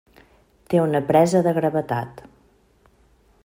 [0.73, 2.25] Té una presa de gravetat.